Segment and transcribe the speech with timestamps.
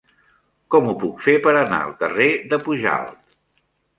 [0.75, 3.39] Com ho puc fer per anar al carrer de Pujalt?